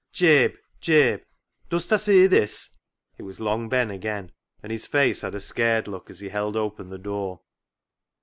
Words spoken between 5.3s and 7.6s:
a scared look as he held open the door.